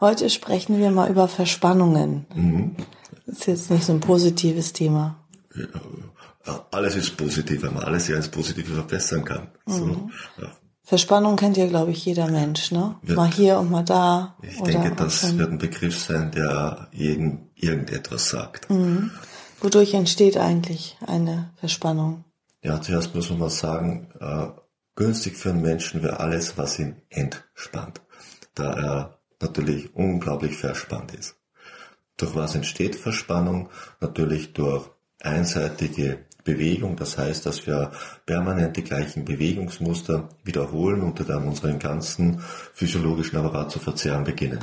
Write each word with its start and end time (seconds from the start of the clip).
Heute 0.00 0.30
sprechen 0.30 0.78
wir 0.78 0.90
mal 0.90 1.10
über 1.10 1.26
Verspannungen. 1.26 2.26
Mhm. 2.34 2.76
Das 3.26 3.38
ist 3.38 3.46
jetzt 3.46 3.70
nicht 3.70 3.84
so 3.84 3.92
ein 3.92 4.00
positives 4.00 4.72
Thema. 4.72 5.24
Ja, 6.46 6.66
alles 6.70 6.94
ist 6.96 7.16
positiv, 7.16 7.62
weil 7.62 7.72
man 7.72 7.84
alles 7.84 8.08
ja 8.08 8.16
ins 8.16 8.28
Positive 8.28 8.72
verbessern 8.72 9.24
kann. 9.24 9.48
Mhm. 9.66 9.72
So, 9.72 9.86
ja. 10.40 10.52
Verspannung 10.82 11.36
kennt 11.36 11.58
ja, 11.58 11.66
glaube 11.66 11.90
ich, 11.90 12.06
jeder 12.06 12.30
Mensch, 12.30 12.70
ne? 12.70 12.96
Wird, 13.02 13.16
mal 13.18 13.30
hier 13.30 13.58
und 13.58 13.70
mal 13.70 13.82
da. 13.82 14.36
Ich 14.40 14.62
denke, 14.62 14.94
das 14.96 15.36
wird 15.36 15.50
ein 15.50 15.58
Begriff 15.58 15.98
sein, 15.98 16.30
der 16.30 16.88
jedem 16.92 17.50
irgendetwas 17.54 18.30
sagt. 18.30 18.70
Mhm. 18.70 19.10
Wodurch 19.60 19.92
entsteht 19.92 20.38
eigentlich 20.38 20.96
eine 21.06 21.50
Verspannung? 21.56 22.24
Ja, 22.62 22.80
zuerst 22.80 23.14
muss 23.14 23.28
man 23.28 23.40
mal 23.40 23.50
sagen, 23.50 24.08
äh, 24.18 24.46
günstig 24.94 25.36
für 25.36 25.50
einen 25.50 25.60
Menschen 25.60 26.02
wäre 26.02 26.20
alles, 26.20 26.56
was 26.56 26.78
ihn 26.78 27.02
entspannt. 27.10 28.00
Da 28.54 28.72
er 28.72 29.17
natürlich 29.40 29.94
unglaublich 29.94 30.56
verspannt 30.56 31.14
ist. 31.14 31.36
Durch 32.16 32.34
was 32.34 32.54
entsteht 32.54 32.96
Verspannung? 32.96 33.68
Natürlich 34.00 34.52
durch 34.52 34.90
einseitige 35.20 36.24
Bewegung, 36.44 36.96
das 36.96 37.18
heißt, 37.18 37.44
dass 37.46 37.66
wir 37.66 37.92
permanent 38.24 38.76
die 38.76 38.84
gleichen 38.84 39.24
Bewegungsmuster 39.24 40.28
wiederholen 40.44 41.02
und 41.02 41.28
dann 41.28 41.46
unseren 41.46 41.78
ganzen 41.78 42.40
physiologischen 42.72 43.36
Apparat 43.36 43.70
zu 43.70 43.78
verzehren 43.78 44.24
beginnen. 44.24 44.60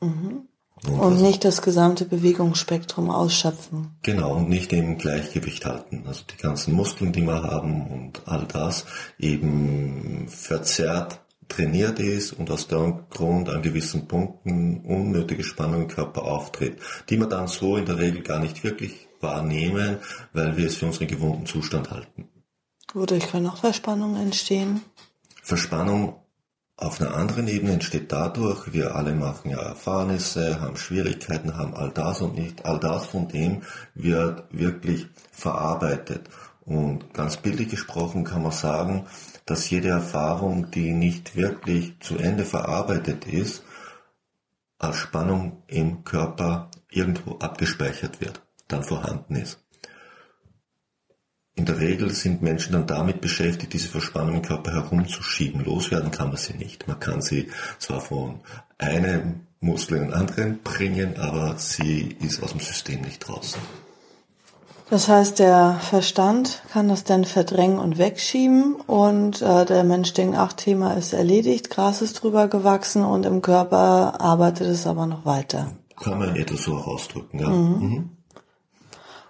Mhm. 0.00 0.48
Und, 0.84 1.00
und 1.00 1.22
nicht 1.22 1.44
das 1.44 1.62
gesamte 1.62 2.04
Bewegungsspektrum 2.04 3.10
ausschöpfen. 3.10 3.96
Genau, 4.02 4.36
und 4.36 4.48
nicht 4.48 4.72
im 4.72 4.98
Gleichgewicht 4.98 5.64
halten. 5.64 6.04
Also 6.06 6.22
die 6.30 6.36
ganzen 6.36 6.74
Muskeln, 6.74 7.12
die 7.12 7.22
wir 7.22 7.42
haben 7.42 7.86
und 7.86 8.22
all 8.26 8.46
das 8.46 8.84
eben 9.18 10.28
verzerrt 10.28 11.20
trainiert 11.48 11.98
ist 11.98 12.32
und 12.32 12.50
aus 12.50 12.68
dem 12.68 13.08
Grund 13.10 13.48
an 13.48 13.62
gewissen 13.62 14.08
Punkten 14.08 14.80
unnötige 14.84 15.44
Spannung 15.44 15.82
im 15.82 15.88
Körper 15.88 16.24
auftritt, 16.24 16.78
die 17.08 17.18
wir 17.18 17.26
dann 17.26 17.46
so 17.46 17.76
in 17.76 17.86
der 17.86 17.98
Regel 17.98 18.22
gar 18.22 18.40
nicht 18.40 18.64
wirklich 18.64 19.08
wahrnehmen, 19.20 19.98
weil 20.32 20.56
wir 20.56 20.66
es 20.66 20.76
für 20.76 20.86
unseren 20.86 21.06
gewohnten 21.06 21.46
Zustand 21.46 21.90
halten. 21.90 22.28
Wodurch 22.92 23.28
können 23.28 23.46
auch 23.46 23.58
Verspannungen 23.58 24.20
entstehen? 24.20 24.82
Verspannung 25.42 26.16
auf 26.78 27.00
einer 27.00 27.14
anderen 27.14 27.48
Ebene 27.48 27.72
entsteht 27.72 28.12
dadurch, 28.12 28.72
wir 28.74 28.96
alle 28.96 29.14
machen 29.14 29.50
ja 29.50 29.60
Erfahrnisse, 29.60 30.60
haben 30.60 30.76
Schwierigkeiten, 30.76 31.56
haben 31.56 31.74
all 31.74 31.90
das 31.90 32.20
und 32.20 32.36
nicht 32.36 32.66
all 32.66 32.78
das 32.78 33.06
von 33.06 33.28
dem 33.28 33.62
wird 33.94 34.44
wirklich 34.50 35.06
verarbeitet. 35.32 36.28
Und 36.66 37.14
ganz 37.14 37.38
bildlich 37.38 37.68
gesprochen 37.68 38.24
kann 38.24 38.42
man 38.42 38.52
sagen, 38.52 39.06
dass 39.46 39.70
jede 39.70 39.88
Erfahrung, 39.88 40.70
die 40.72 40.92
nicht 40.92 41.36
wirklich 41.36 41.98
zu 42.00 42.18
Ende 42.18 42.44
verarbeitet 42.44 43.26
ist, 43.26 43.62
als 44.78 44.96
Spannung 44.96 45.62
im 45.68 46.04
Körper 46.04 46.70
irgendwo 46.90 47.38
abgespeichert 47.38 48.20
wird, 48.20 48.42
dann 48.68 48.82
vorhanden 48.82 49.36
ist. 49.36 49.62
In 51.54 51.64
der 51.64 51.80
Regel 51.80 52.10
sind 52.10 52.42
Menschen 52.42 52.74
dann 52.74 52.86
damit 52.86 53.22
beschäftigt, 53.22 53.72
diese 53.72 53.88
Verspannung 53.88 54.36
im 54.36 54.42
Körper 54.42 54.72
herumzuschieben. 54.72 55.64
Loswerden 55.64 56.10
kann 56.10 56.28
man 56.28 56.36
sie 56.36 56.52
nicht. 56.52 56.86
Man 56.86 57.00
kann 57.00 57.22
sie 57.22 57.48
zwar 57.78 58.02
von 58.02 58.40
einem 58.76 59.46
Muskel 59.60 59.96
in 59.96 60.04
den 60.04 60.12
anderen 60.12 60.62
bringen, 60.62 61.16
aber 61.16 61.56
sie 61.56 62.14
ist 62.20 62.42
aus 62.42 62.50
dem 62.50 62.60
System 62.60 63.00
nicht 63.00 63.20
draußen. 63.20 63.60
Das 64.88 65.08
heißt, 65.08 65.40
der 65.40 65.80
Verstand 65.80 66.62
kann 66.70 66.88
das 66.88 67.02
dann 67.02 67.24
verdrängen 67.24 67.78
und 67.78 67.98
wegschieben 67.98 68.76
und 68.86 69.42
äh, 69.42 69.64
der 69.64 69.82
Mensch 69.82 70.12
denkt, 70.12 70.36
ach, 70.38 70.52
Thema 70.52 70.92
ist 70.92 71.12
erledigt, 71.12 71.70
Gras 71.70 72.02
ist 72.02 72.22
drüber 72.22 72.46
gewachsen 72.46 73.04
und 73.04 73.26
im 73.26 73.42
Körper 73.42 74.20
arbeitet 74.20 74.68
es 74.68 74.86
aber 74.86 75.06
noch 75.06 75.24
weiter. 75.24 75.72
Kann 76.00 76.18
man 76.18 76.36
etwas 76.36 76.62
so 76.62 76.74
ausdrücken, 76.74 77.40
ja. 77.40 77.48
Mhm. 77.48 77.78
Mhm 77.78 78.10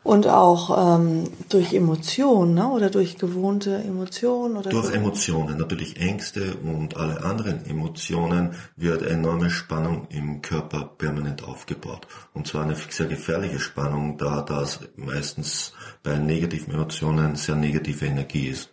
und 0.07 0.29
auch 0.29 0.99
ähm, 0.99 1.25
durch 1.49 1.75
Emotionen 1.75 2.55
ne? 2.55 2.69
oder 2.69 2.91
durch 2.91 3.19
gewohnte 3.19 3.75
Emotionen 3.75 4.57
oder 4.57 4.71
durch 4.71 4.93
Emotionen 4.93 5.59
natürlich 5.59 6.01
Ängste 6.01 6.55
und 6.59 6.97
alle 6.97 7.25
anderen 7.25 7.67
Emotionen 7.67 8.55
wird 8.77 9.03
enorme 9.03 9.51
Spannung 9.51 10.07
im 10.11 10.43
Körper 10.43 10.85
permanent 10.97 11.43
aufgebaut 11.43 12.07
und 12.35 12.47
zwar 12.47 12.63
eine 12.63 12.77
sehr 12.77 13.07
gefährliche 13.07 13.59
Spannung, 13.59 14.17
da 14.17 14.43
das 14.43 14.79
meistens 14.95 15.73
bei 16.05 16.17
negativen 16.17 16.73
Emotionen 16.73 17.35
sehr 17.35 17.57
negative 17.57 18.07
Energie 18.07 18.47
ist, 18.47 18.71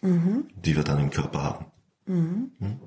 mhm. 0.00 0.46
die 0.56 0.74
wir 0.74 0.82
dann 0.82 0.98
im 0.98 1.10
Körper 1.10 1.44
haben. 1.44 1.66
Mhm. 2.06 2.50
Mhm. 2.58 2.80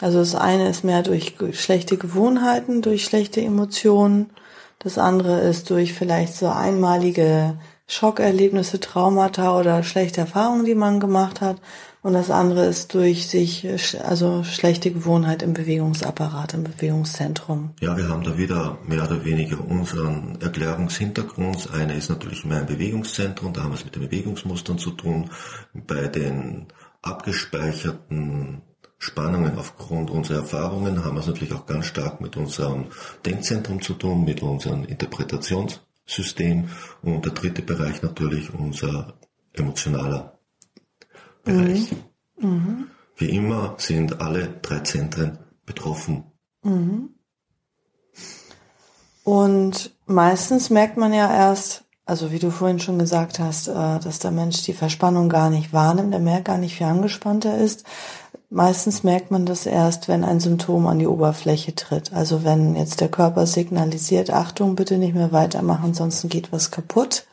Also 0.00 0.18
das 0.18 0.34
eine 0.34 0.68
ist 0.68 0.84
mehr 0.84 1.02
durch 1.02 1.34
schlechte 1.52 1.96
Gewohnheiten, 1.96 2.82
durch 2.82 3.04
schlechte 3.04 3.40
Emotionen 3.40 4.30
das 4.78 4.98
andere 4.98 5.40
ist 5.40 5.70
durch 5.70 5.92
vielleicht 5.92 6.34
so 6.34 6.48
einmalige 6.48 7.58
Schockerlebnisse, 7.88 8.80
Traumata 8.80 9.58
oder 9.58 9.82
schlechte 9.82 10.20
Erfahrungen, 10.20 10.64
die 10.64 10.74
man 10.74 11.00
gemacht 11.00 11.40
hat. 11.40 11.56
Und 12.00 12.12
das 12.12 12.30
andere 12.30 12.66
ist 12.66 12.94
durch 12.94 13.26
sich, 13.26 13.66
also 14.04 14.44
schlechte 14.44 14.92
Gewohnheit 14.92 15.42
im 15.42 15.52
Bewegungsapparat, 15.52 16.54
im 16.54 16.64
Bewegungszentrum. 16.64 17.70
Ja, 17.80 17.96
wir 17.96 18.08
haben 18.08 18.22
da 18.22 18.38
wieder 18.38 18.78
mehr 18.86 19.02
oder 19.02 19.24
weniger 19.24 19.58
unseren 19.64 20.38
Erklärungshintergrund. 20.40 21.70
Eine 21.72 21.94
ist 21.94 22.08
natürlich 22.08 22.44
mehr 22.44 22.58
ein 22.58 22.66
Bewegungszentrum, 22.66 23.52
da 23.52 23.62
haben 23.62 23.70
wir 23.70 23.76
es 23.76 23.84
mit 23.84 23.96
den 23.96 24.02
Bewegungsmustern 24.02 24.78
zu 24.78 24.92
tun. 24.92 25.30
Bei 25.74 26.06
den 26.06 26.66
abgespeicherten 27.02 28.62
Spannungen 28.98 29.56
aufgrund 29.56 30.10
unserer 30.10 30.38
Erfahrungen 30.38 31.04
haben 31.04 31.14
wir 31.14 31.20
es 31.20 31.28
natürlich 31.28 31.54
auch 31.54 31.66
ganz 31.66 31.86
stark 31.86 32.20
mit 32.20 32.36
unserem 32.36 32.86
Denkzentrum 33.24 33.80
zu 33.80 33.94
tun, 33.94 34.24
mit 34.24 34.42
unserem 34.42 34.84
Interpretationssystem 34.84 36.68
und 37.02 37.24
der 37.24 37.32
dritte 37.32 37.62
Bereich 37.62 38.02
natürlich 38.02 38.52
unser 38.52 39.14
emotionaler 39.52 40.38
Bereich. 41.44 41.92
Mhm. 42.40 42.48
Mhm. 42.48 42.86
Wie 43.16 43.30
immer 43.30 43.74
sind 43.78 44.20
alle 44.20 44.48
drei 44.62 44.80
Zentren 44.80 45.38
betroffen. 45.64 46.24
Mhm. 46.62 47.10
Und 49.24 49.94
meistens 50.06 50.70
merkt 50.70 50.96
man 50.96 51.12
ja 51.12 51.30
erst, 51.32 51.84
also 52.06 52.32
wie 52.32 52.38
du 52.38 52.50
vorhin 52.50 52.80
schon 52.80 52.98
gesagt 52.98 53.38
hast, 53.38 53.68
äh, 53.68 53.72
dass 54.00 54.18
der 54.18 54.30
Mensch 54.30 54.62
die 54.62 54.72
Verspannung 54.72 55.28
gar 55.28 55.50
nicht 55.50 55.72
wahrnimmt, 55.72 56.14
er 56.14 56.20
merkt 56.20 56.46
gar 56.46 56.56
nicht, 56.56 56.80
wie 56.80 56.84
angespannt 56.84 57.44
er 57.44 57.58
ist. 57.58 57.84
Meistens 58.50 59.04
merkt 59.04 59.30
man 59.30 59.44
das 59.44 59.66
erst, 59.66 60.08
wenn 60.08 60.24
ein 60.24 60.40
Symptom 60.40 60.86
an 60.86 60.98
die 60.98 61.06
Oberfläche 61.06 61.74
tritt. 61.74 62.14
Also 62.14 62.44
wenn 62.44 62.76
jetzt 62.76 63.00
der 63.00 63.10
Körper 63.10 63.46
signalisiert, 63.46 64.30
Achtung, 64.30 64.74
bitte 64.74 64.96
nicht 64.96 65.14
mehr 65.14 65.32
weitermachen, 65.32 65.92
sonst 65.92 66.28
geht 66.30 66.50
was 66.50 66.70
kaputt. 66.70 67.26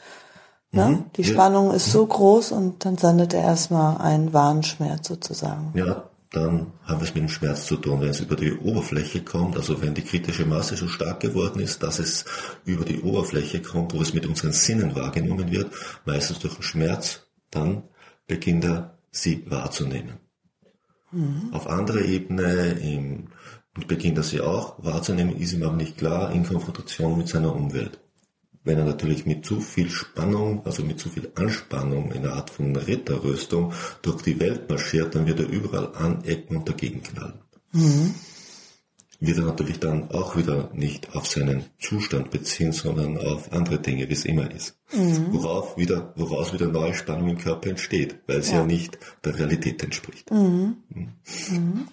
Ne? 0.72 0.88
Mhm. 0.88 1.06
Die 1.16 1.24
Spannung 1.24 1.72
ist 1.72 1.90
so 1.90 2.06
groß 2.06 2.52
und 2.52 2.84
dann 2.84 2.98
sendet 2.98 3.34
er 3.34 3.44
erstmal 3.44 3.98
einen 3.98 4.34
Warnschmerz 4.34 5.08
sozusagen. 5.08 5.72
Ja, 5.74 6.09
dann 6.34 6.74
haben 6.84 7.00
wir 7.00 7.08
es 7.08 7.16
mit 7.16 7.23
dem 7.23 7.29
Schmerz 7.29 7.66
zu 7.66 7.78
tun. 7.78 8.02
Wenn 8.02 8.09
es 8.09 8.20
über 8.20 8.35
die 8.35 8.52
Oberfläche 8.52 9.23
kommt, 9.23 9.56
also 9.56 9.82
wenn 9.82 9.94
die 9.94 10.02
kritische 10.02 10.46
Masse 10.46 10.76
so 10.76 10.90
stark 10.90 11.22
geworden 11.22 11.62
ist, 11.62 11.82
dass 11.82 12.00
es 12.00 12.26
über 12.66 12.84
die 12.84 13.02
Oberfläche 13.02 13.62
kommt, 13.62 13.94
wo 13.94 14.02
es 14.02 14.14
mit 14.14 14.26
unseren 14.26 14.52
Sinnen 14.52 14.97
wahrgenommen 14.97 15.50
wird, 15.50 15.72
meistens 16.03 16.40
durch 16.40 16.56
den 16.56 16.64
Schmerz, 16.64 17.22
dann 17.52 17.84
beginnt 18.28 18.66
er 18.66 18.97
sie 19.12 19.50
wahrzunehmen. 19.50 20.25
Mhm. 21.16 21.53
Auf 21.53 21.67
anderer 21.67 22.02
Ebene 22.02 22.78
im, 22.82 23.28
beginnt 23.88 24.17
er 24.17 24.23
sie 24.23 24.41
auch 24.41 24.84
wahrzunehmen, 24.84 25.38
ist 25.38 25.53
ihm 25.53 25.64
aber 25.64 25.78
nicht 25.78 25.97
klar 25.97 26.32
in 26.32 26.46
Konfrontation 26.46 27.17
mit 27.17 27.29
seiner 27.29 27.56
Umwelt. 27.56 28.00
Wenn 28.66 28.79
er 28.79 28.85
natürlich 28.85 29.26
mit 29.26 29.46
zu 29.46 29.62
viel 29.62 29.90
Spannung, 29.90 30.66
also 30.66 30.84
mit 30.84 31.00
zu 31.00 31.09
viel 31.09 31.32
Anspannung 31.35 32.12
in 32.12 32.26
einer 32.26 32.34
Art 32.34 32.50
von 32.50 32.76
Ritterrüstung 32.76 33.72
durch 34.02 34.23
die 34.23 34.40
Welt 34.40 34.70
marschiert, 34.70 35.16
dann 35.16 35.26
wird 35.26 35.40
er 35.40 35.47
überall 35.47 35.96
anecken 35.96 36.58
und 36.58 36.67
dagegen 36.67 37.02
knallen. 37.02 37.40
Mhm 37.72 38.14
wird 39.20 39.38
er 39.38 39.46
natürlich 39.46 39.79
dann 39.79 40.12
auch 40.12 40.35
wieder 40.35 40.70
nicht 40.73 41.16
auf 41.16 41.28
seinen 41.28 41.66
Zustand 41.79 42.32
beziehen, 42.32 42.72
sondern 42.72 43.17
auf 43.17 43.52
andere 43.52 43.79
Dinge, 43.79 44.09
wie 44.09 44.14
es 44.14 44.26
immer 44.26 44.52
ist. 44.52 44.78
Mhm. 44.94 45.28
Worauf 45.32 45.78
wieder, 45.78 46.14
woraus 46.16 46.53
wieder 46.53 46.67
neue 46.67 46.94
Spannung 46.94 47.29
im 47.29 47.38
Körper 47.38 47.70
entsteht, 47.70 48.20
weil 48.28 48.38
es 48.40 48.52
ja, 48.52 48.58
ja 48.58 48.66
nicht 48.66 48.97
der 49.23 49.38
Realität 49.38 49.84
entspricht. 49.84 50.32
Mhm. 50.32 50.78
Mhm. 50.90 51.88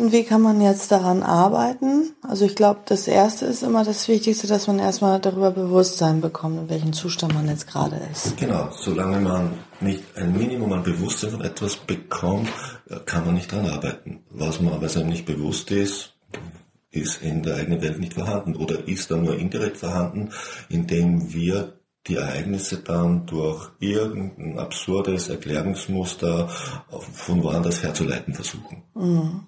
Und 0.00 0.12
wie 0.12 0.24
kann 0.24 0.40
man 0.40 0.62
jetzt 0.62 0.90
daran 0.90 1.22
arbeiten? 1.22 2.14
Also 2.22 2.46
ich 2.46 2.56
glaube, 2.56 2.80
das 2.86 3.06
Erste 3.06 3.44
ist 3.44 3.62
immer 3.62 3.84
das 3.84 4.08
Wichtigste, 4.08 4.46
dass 4.46 4.66
man 4.66 4.78
erstmal 4.78 5.20
darüber 5.20 5.50
Bewusstsein 5.50 6.22
bekommt, 6.22 6.58
in 6.58 6.70
welchem 6.70 6.94
Zustand 6.94 7.34
man 7.34 7.46
jetzt 7.48 7.66
gerade 7.66 8.00
ist. 8.10 8.34
Genau, 8.38 8.70
solange 8.72 9.20
man 9.20 9.50
nicht 9.80 10.02
ein 10.16 10.32
Minimum 10.32 10.72
an 10.72 10.84
Bewusstsein 10.84 11.32
von 11.32 11.42
etwas 11.42 11.76
bekommt, 11.76 12.48
kann 13.04 13.26
man 13.26 13.34
nicht 13.34 13.52
daran 13.52 13.66
arbeiten. 13.70 14.24
Was 14.30 14.62
man 14.62 14.72
aber 14.72 14.88
einem 14.90 15.10
nicht 15.10 15.26
bewusst 15.26 15.70
ist, 15.70 16.09
ist 16.90 17.22
in 17.22 17.42
der 17.42 17.56
eigenen 17.56 17.82
Welt 17.82 18.00
nicht 18.00 18.14
vorhanden 18.14 18.56
oder 18.56 18.88
ist 18.88 19.10
dann 19.10 19.24
nur 19.24 19.38
indirekt 19.38 19.76
vorhanden, 19.76 20.30
indem 20.68 21.32
wir 21.32 21.80
die 22.06 22.16
Ereignisse 22.16 22.78
dann 22.78 23.26
durch 23.26 23.70
irgendein 23.78 24.58
absurdes 24.58 25.28
Erklärungsmuster 25.28 26.48
von 26.48 27.42
woanders 27.42 27.82
herzuleiten 27.82 28.34
versuchen. 28.34 28.82
Mhm. 28.94 29.46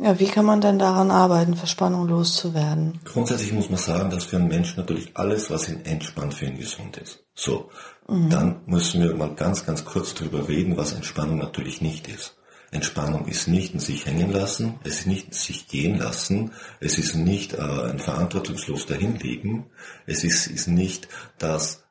Ja, 0.00 0.20
wie 0.20 0.26
kann 0.26 0.44
man 0.44 0.60
denn 0.60 0.78
daran 0.78 1.10
arbeiten, 1.10 1.56
Verspannung 1.56 2.06
loszuwerden? 2.06 3.00
Grundsätzlich 3.04 3.52
muss 3.52 3.68
man 3.68 3.80
sagen, 3.80 4.10
dass 4.10 4.26
für 4.26 4.36
einen 4.36 4.46
Menschen 4.46 4.76
natürlich 4.76 5.10
alles, 5.14 5.50
was 5.50 5.68
ihn 5.68 5.84
entspannt, 5.84 6.34
für 6.34 6.46
ihn 6.46 6.56
gesund 6.56 6.98
ist. 6.98 7.24
So, 7.34 7.68
mhm. 8.06 8.30
dann 8.30 8.60
müssen 8.66 9.02
wir 9.02 9.16
mal 9.16 9.34
ganz, 9.34 9.66
ganz 9.66 9.84
kurz 9.84 10.14
darüber 10.14 10.48
reden, 10.48 10.76
was 10.76 10.92
Entspannung 10.92 11.38
natürlich 11.38 11.80
nicht 11.80 12.06
ist. 12.06 12.37
Entspannung 12.70 13.26
ist 13.26 13.48
nicht 13.48 13.74
ein 13.74 13.80
sich 13.80 14.06
hängen 14.06 14.30
lassen, 14.30 14.78
es 14.84 15.00
ist 15.00 15.06
nicht 15.06 15.28
ein 15.28 15.32
sich 15.32 15.68
gehen 15.68 15.98
lassen, 15.98 16.52
es 16.80 16.98
ist 16.98 17.14
nicht 17.14 17.54
äh, 17.54 17.60
ein 17.60 17.98
verantwortungslos 17.98 18.86
dahinlegen, 18.86 19.66
es 20.06 20.24
ist, 20.24 20.46
ist 20.46 20.68
nicht, 20.68 21.08
dass 21.38 21.84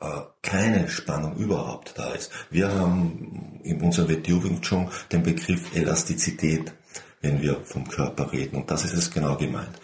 äh, 0.00 0.20
keine 0.42 0.88
Spannung 0.88 1.36
überhaupt 1.36 1.94
da 1.96 2.12
ist. 2.12 2.32
Wir 2.50 2.72
haben 2.72 3.60
in 3.62 3.80
unserem 3.80 4.08
WTU 4.08 4.42
Wing 4.42 4.60
den 5.12 5.22
Begriff 5.22 5.74
Elastizität 5.76 6.72
wenn 7.22 7.40
wir 7.40 7.60
vom 7.64 7.88
Körper 7.88 8.32
reden. 8.32 8.56
Und 8.56 8.70
das 8.70 8.84
ist 8.84 8.92
es 8.92 9.10
genau 9.10 9.36
gemeint. 9.36 9.80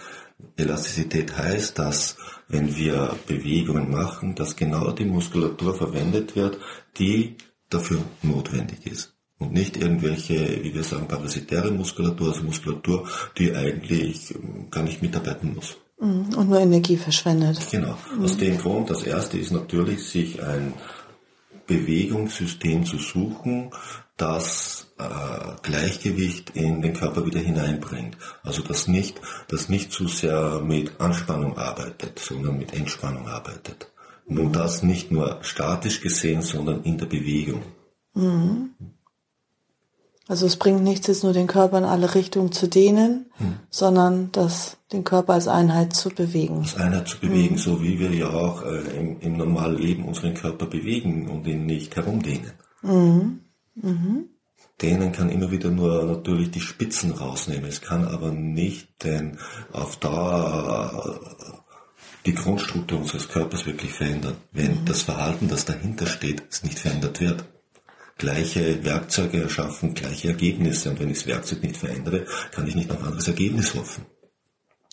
Elastizität 0.56 1.36
heißt, 1.36 1.78
dass 1.78 2.16
wenn 2.48 2.76
wir 2.76 3.16
Bewegungen 3.26 3.90
machen, 3.90 4.34
dass 4.34 4.56
genau 4.56 4.90
die 4.90 5.04
Muskulatur 5.04 5.74
verwendet 5.74 6.36
wird, 6.36 6.58
die 6.98 7.36
dafür 7.70 8.02
notwendig 8.22 8.86
ist. 8.86 9.17
Und 9.38 9.52
nicht 9.52 9.76
irgendwelche, 9.76 10.64
wie 10.64 10.74
wir 10.74 10.82
sagen, 10.82 11.06
parasitäre 11.06 11.70
Muskulatur, 11.70 12.28
also 12.28 12.42
Muskulatur, 12.42 13.06
die 13.36 13.54
eigentlich 13.54 14.34
gar 14.70 14.82
nicht 14.82 15.00
mitarbeiten 15.00 15.54
muss. 15.54 15.76
Mhm. 16.00 16.34
Und 16.36 16.48
nur 16.48 16.60
Energie 16.60 16.96
verschwendet. 16.96 17.58
Genau. 17.70 17.96
Aus 18.20 18.34
mhm. 18.34 18.40
dem 18.40 18.58
Grund, 18.58 18.90
das 18.90 19.02
erste 19.04 19.38
ist 19.38 19.52
natürlich, 19.52 20.04
sich 20.04 20.42
ein 20.42 20.74
Bewegungssystem 21.66 22.84
zu 22.84 22.98
suchen, 22.98 23.70
das 24.16 24.88
äh, 24.98 25.04
Gleichgewicht 25.62 26.50
in 26.54 26.82
den 26.82 26.94
Körper 26.94 27.24
wieder 27.24 27.40
hineinbringt. 27.40 28.16
Also 28.42 28.62
das 28.62 28.88
nicht, 28.88 29.20
das 29.48 29.68
nicht 29.68 29.92
zu 29.92 30.08
sehr 30.08 30.60
mit 30.60 31.00
Anspannung 31.00 31.56
arbeitet, 31.56 32.18
sondern 32.18 32.58
mit 32.58 32.74
Entspannung 32.74 33.28
arbeitet. 33.28 33.92
Und 34.26 34.52
das 34.52 34.82
nicht 34.82 35.10
nur 35.10 35.38
statisch 35.42 36.00
gesehen, 36.00 36.42
sondern 36.42 36.82
in 36.82 36.98
der 36.98 37.06
Bewegung. 37.06 37.62
Mhm. 38.14 38.70
Also 40.28 40.44
es 40.44 40.56
bringt 40.56 40.84
nichts, 40.84 41.06
jetzt 41.06 41.24
nur 41.24 41.32
den 41.32 41.46
Körper 41.46 41.78
in 41.78 41.84
alle 41.84 42.14
Richtungen 42.14 42.52
zu 42.52 42.68
dehnen, 42.68 43.30
hm. 43.38 43.54
sondern 43.70 44.30
das, 44.32 44.76
den 44.92 45.02
Körper 45.02 45.32
als 45.32 45.48
Einheit 45.48 45.96
zu 45.96 46.10
bewegen. 46.10 46.58
Als 46.58 46.76
Einheit 46.76 47.08
zu 47.08 47.18
bewegen, 47.18 47.54
hm. 47.54 47.58
so 47.58 47.82
wie 47.82 47.98
wir 47.98 48.10
ja 48.10 48.28
auch 48.28 48.62
äh, 48.62 48.80
im, 48.94 49.20
im 49.20 49.36
normalen 49.38 49.78
Leben 49.78 50.04
unseren 50.04 50.34
Körper 50.34 50.66
bewegen 50.66 51.30
und 51.30 51.46
ihn 51.46 51.64
nicht 51.64 51.96
herumdehnen. 51.96 52.52
Mhm. 52.82 53.40
Mhm. 53.74 54.28
Dehnen 54.82 55.12
kann 55.12 55.30
immer 55.30 55.50
wieder 55.50 55.70
nur 55.70 56.04
natürlich 56.04 56.50
die 56.50 56.60
Spitzen 56.60 57.12
rausnehmen. 57.12 57.64
Es 57.64 57.80
kann 57.80 58.06
aber 58.06 58.30
nicht 58.30 59.02
denn 59.04 59.38
auf 59.72 59.96
Dauer 59.96 61.20
äh, 61.20 61.56
die 62.26 62.34
Grundstruktur 62.34 63.00
unseres 63.00 63.28
Körpers 63.28 63.64
wirklich 63.64 63.92
verändern, 63.92 64.36
wenn 64.52 64.82
mhm. 64.82 64.84
das 64.84 65.02
Verhalten, 65.02 65.48
das 65.48 65.64
dahinter 65.64 66.06
steht, 66.06 66.42
nicht 66.64 66.78
verändert 66.78 67.18
wird. 67.20 67.44
Gleiche 68.18 68.84
Werkzeuge 68.84 69.42
erschaffen, 69.42 69.94
gleiche 69.94 70.28
Ergebnisse. 70.28 70.90
Und 70.90 71.00
wenn 71.00 71.10
ich 71.10 71.18
das 71.18 71.26
Werkzeug 71.26 71.62
nicht 71.62 71.76
verändere, 71.76 72.26
kann 72.50 72.66
ich 72.66 72.74
nicht 72.74 72.90
auf 72.90 72.98
ein 72.98 73.06
anderes 73.06 73.28
Ergebnis 73.28 73.74
hoffen. 73.74 74.04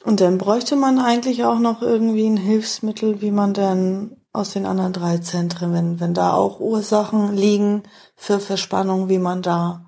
Und 0.04 0.22
dann 0.22 0.38
bräuchte 0.38 0.75
man 0.75 1.00
eigentlich 1.00 1.44
auch 1.44 1.60
noch 1.60 1.81
irgendwie 1.81 2.27
ein 2.27 2.38
Hilfsmittel, 2.38 3.22
wie 3.22 3.31
man 3.31 3.56
denn 3.56 4.18
aus 4.31 4.51
den 4.51 4.66
anderen 4.66 4.94
drei 4.94 5.18
Zentren, 5.18 5.74
wenn, 5.74 6.00
wenn 6.00 6.13
da 6.13 6.33
auch 6.33 6.60
Ursachen 6.60 7.36
liegen 7.36 7.83
für 8.16 8.39
Verspannung, 8.39 9.10
wie 9.10 9.18
man 9.18 9.42
da 9.42 9.85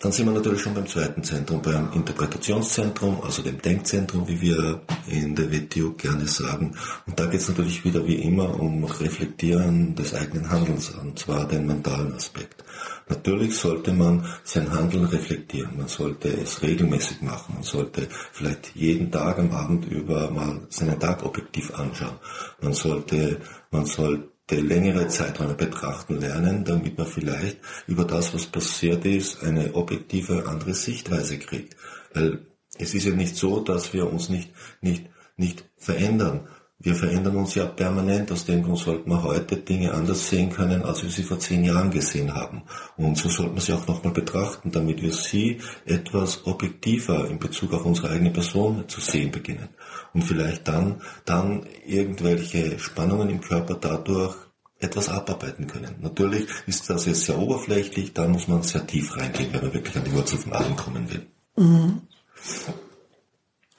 dann 0.00 0.12
sind 0.12 0.26
wir 0.26 0.32
natürlich 0.32 0.60
schon 0.60 0.74
beim 0.74 0.86
zweiten 0.86 1.22
Zentrum, 1.22 1.62
beim 1.62 1.92
Interpretationszentrum, 1.92 3.22
also 3.22 3.42
dem 3.42 3.60
Denkzentrum, 3.62 4.28
wie 4.28 4.40
wir 4.40 4.82
in 5.06 5.34
der 5.34 5.50
WTO 5.50 5.92
gerne 5.92 6.26
sagen. 6.26 6.76
Und 7.06 7.18
da 7.18 7.26
geht 7.26 7.40
es 7.40 7.48
natürlich 7.48 7.84
wieder 7.84 8.06
wie 8.06 8.16
immer 8.16 8.60
um 8.60 8.84
Reflektieren 8.84 9.94
des 9.94 10.12
eigenen 10.14 10.50
Handelns, 10.50 10.90
und 10.90 11.18
zwar 11.18 11.46
den 11.46 11.66
mentalen 11.66 12.12
Aspekt. 12.14 12.64
Natürlich 13.08 13.56
sollte 13.56 13.92
man 13.92 14.26
sein 14.44 14.72
Handeln 14.72 15.04
reflektieren, 15.04 15.76
man 15.76 15.88
sollte 15.88 16.28
es 16.28 16.62
regelmäßig 16.62 17.22
machen, 17.22 17.54
man 17.54 17.62
sollte 17.62 18.08
vielleicht 18.32 18.74
jeden 18.74 19.10
Tag 19.10 19.38
am 19.38 19.52
Abend 19.52 19.86
über 19.86 20.30
mal 20.30 20.60
seinen 20.70 20.98
Tag 20.98 21.24
objektiv 21.24 21.72
anschauen. 21.74 22.18
Man 22.60 22.72
sollte, 22.72 23.40
man 23.70 23.86
sollte 23.86 24.33
längere 24.50 25.08
Zeiträume 25.08 25.54
betrachten 25.54 26.20
lernen, 26.20 26.64
damit 26.64 26.98
man 26.98 27.06
vielleicht 27.06 27.58
über 27.86 28.04
das, 28.04 28.34
was 28.34 28.46
passiert 28.46 29.04
ist, 29.04 29.42
eine 29.42 29.74
objektive 29.74 30.46
andere 30.46 30.74
Sichtweise 30.74 31.38
kriegt. 31.38 31.76
Weil 32.12 32.46
es 32.78 32.94
ist 32.94 33.04
ja 33.04 33.12
nicht 33.14 33.36
so, 33.36 33.60
dass 33.60 33.92
wir 33.92 34.12
uns 34.12 34.28
nicht, 34.28 34.50
nicht, 34.80 35.08
nicht 35.36 35.64
verändern. 35.76 36.48
Wir 36.78 36.94
verändern 36.94 37.36
uns 37.36 37.54
ja 37.54 37.66
permanent, 37.66 38.30
aus 38.32 38.44
dem 38.44 38.62
Grund 38.62 38.78
sollten 38.78 39.08
wir 39.08 39.22
heute 39.22 39.56
Dinge 39.56 39.94
anders 39.94 40.28
sehen 40.28 40.50
können, 40.50 40.82
als 40.82 41.02
wir 41.02 41.10
sie 41.10 41.22
vor 41.22 41.38
zehn 41.38 41.64
Jahren 41.64 41.90
gesehen 41.90 42.34
haben. 42.34 42.62
Und 42.96 43.16
so 43.16 43.28
sollten 43.28 43.54
wir 43.54 43.62
sie 43.62 43.72
auch 43.72 43.86
nochmal 43.86 44.12
betrachten, 44.12 44.70
damit 44.70 45.00
wir 45.00 45.12
sie 45.12 45.60
etwas 45.86 46.46
objektiver 46.46 47.28
in 47.30 47.38
Bezug 47.38 47.72
auf 47.72 47.86
unsere 47.86 48.10
eigene 48.10 48.30
Person 48.30 48.84
zu 48.88 49.00
sehen 49.00 49.30
beginnen. 49.30 49.68
Und 50.12 50.22
vielleicht 50.22 50.68
dann, 50.68 51.00
dann 51.24 51.64
irgendwelche 51.86 52.78
Spannungen 52.78 53.30
im 53.30 53.40
Körper 53.40 53.74
dadurch 53.74 54.36
etwas 54.80 55.08
abarbeiten 55.08 55.66
können. 55.66 55.94
Natürlich 56.00 56.46
ist 56.66 56.90
das 56.90 57.06
jetzt 57.06 57.24
sehr 57.24 57.38
oberflächlich, 57.38 58.12
da 58.12 58.28
muss 58.28 58.48
man 58.48 58.62
sehr 58.62 58.86
tief 58.86 59.16
reingehen, 59.16 59.52
wenn 59.52 59.62
man 59.62 59.72
wirklich 59.72 59.96
an 59.96 60.04
die 60.04 60.12
Wurzel 60.12 60.38
von 60.38 60.52
allem 60.52 60.76
kommen 60.76 61.08
will. 61.10 61.26
Mhm. 61.56 62.02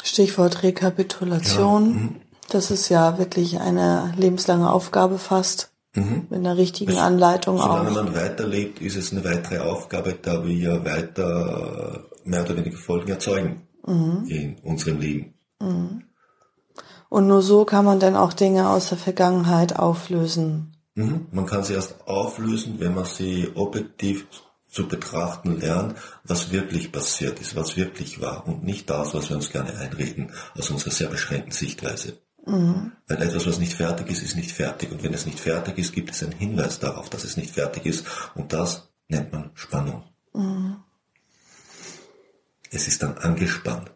Stichwort 0.03 0.63
Rekapitulation. 0.63 1.83
Ja, 1.83 1.99
mhm. 1.99 2.21
Das 2.49 2.71
ist 2.71 2.89
ja 2.89 3.17
wirklich 3.17 3.59
eine 3.59 4.13
lebenslange 4.17 4.71
Aufgabe 4.71 5.17
fast. 5.17 5.71
Mhm. 5.95 6.27
Mit 6.29 6.39
einer 6.39 6.57
richtigen 6.57 6.97
Anleitung 6.97 7.57
solange 7.57 7.73
auch. 7.73 7.87
Solange 7.87 8.11
man 8.11 8.15
weiterlebt, 8.15 8.81
ist 8.81 8.97
es 8.97 9.13
eine 9.13 9.23
weitere 9.23 9.59
Aufgabe, 9.59 10.17
da 10.21 10.45
wir 10.45 10.53
ja 10.53 10.83
weiter 10.83 12.05
mehr 12.25 12.43
oder 12.43 12.57
weniger 12.57 12.77
Folgen 12.77 13.09
erzeugen 13.11 13.61
mhm. 13.85 14.25
in 14.27 14.57
unserem 14.63 14.99
Leben. 14.99 15.33
Mhm. 15.61 16.03
Und 17.07 17.27
nur 17.27 17.41
so 17.41 17.63
kann 17.63 17.85
man 17.85 17.99
dann 17.99 18.15
auch 18.15 18.33
Dinge 18.33 18.69
aus 18.69 18.89
der 18.89 18.97
Vergangenheit 18.97 19.79
auflösen. 19.79 20.75
Mhm. 20.95 21.27
Man 21.31 21.45
kann 21.45 21.63
sie 21.63 21.73
erst 21.73 22.05
auflösen, 22.07 22.75
wenn 22.79 22.93
man 22.93 23.05
sie 23.05 23.51
objektiv 23.55 24.27
zu 24.69 24.87
betrachten 24.87 25.61
lernt, 25.61 25.95
was 26.25 26.51
wirklich 26.51 26.91
passiert 26.91 27.39
ist, 27.39 27.55
was 27.55 27.77
wirklich 27.77 28.19
war 28.19 28.45
und 28.45 28.65
nicht 28.65 28.89
das, 28.89 29.13
was 29.13 29.29
wir 29.29 29.37
uns 29.37 29.49
gerne 29.49 29.77
einreden 29.77 30.33
aus 30.57 30.69
unserer 30.69 30.91
sehr 30.91 31.07
beschränkten 31.07 31.53
Sichtweise. 31.53 32.17
Mhm. 32.45 32.91
Weil 33.07 33.21
etwas, 33.21 33.45
was 33.47 33.59
nicht 33.59 33.73
fertig 33.73 34.09
ist, 34.09 34.21
ist 34.21 34.35
nicht 34.35 34.51
fertig. 34.51 34.91
Und 34.91 35.03
wenn 35.03 35.13
es 35.13 35.25
nicht 35.25 35.39
fertig 35.39 35.77
ist, 35.77 35.93
gibt 35.93 36.11
es 36.11 36.23
einen 36.23 36.33
Hinweis 36.33 36.79
darauf, 36.79 37.09
dass 37.09 37.23
es 37.23 37.37
nicht 37.37 37.53
fertig 37.53 37.85
ist. 37.85 38.05
Und 38.35 38.53
das 38.53 38.89
nennt 39.07 39.31
man 39.31 39.51
Spannung. 39.55 40.03
Mhm. 40.33 40.77
Es 42.71 42.87
ist 42.87 43.01
dann 43.01 43.17
angespannt. 43.17 43.91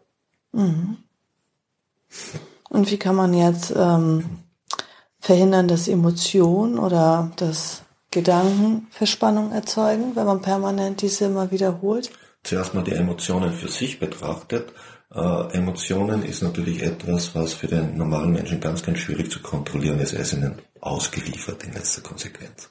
Mhm. 0.52 0.98
Und 2.70 2.90
wie 2.90 2.98
kann 2.98 3.14
man 3.14 3.34
jetzt 3.34 3.72
ähm, 3.76 4.24
verhindern, 5.20 5.68
dass 5.68 5.88
Emotionen 5.88 6.78
oder 6.78 7.30
dass 7.36 7.82
Gedanken 8.10 8.88
Verspannung 8.90 9.52
erzeugen, 9.52 10.16
wenn 10.16 10.26
man 10.26 10.40
permanent 10.40 11.02
diese 11.02 11.26
immer 11.26 11.50
wiederholt? 11.50 12.10
Zuerst 12.42 12.74
mal 12.74 12.82
die 12.82 12.92
Emotionen 12.92 13.52
für 13.52 13.68
sich 13.68 14.00
betrachtet. 14.00 14.72
Äh, 15.12 15.56
Emotionen 15.56 16.22
ist 16.22 16.42
natürlich 16.42 16.82
etwas, 16.82 17.34
was 17.34 17.52
für 17.54 17.66
den 17.66 17.96
normalen 17.96 18.32
Menschen 18.32 18.60
ganz, 18.60 18.82
ganz 18.82 18.98
schwierig 18.98 19.30
zu 19.30 19.40
kontrollieren 19.40 19.98
ist. 20.00 20.12
Er 20.12 20.20
ist 20.20 20.32
ihnen 20.32 20.54
ausgeliefert 20.80 21.64
in 21.64 21.72
letzter 21.72 22.02
Konsequenz. 22.02 22.70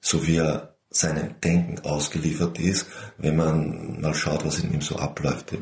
So 0.00 0.26
wie 0.26 0.36
er 0.36 0.76
seinem 0.88 1.40
Denken 1.40 1.84
ausgeliefert 1.84 2.58
ist, 2.58 2.86
wenn 3.18 3.36
man 3.36 4.00
mal 4.00 4.14
schaut, 4.14 4.44
was 4.46 4.60
in 4.60 4.72
ihm 4.72 4.80
so 4.80 4.96
abläuft. 4.96 5.52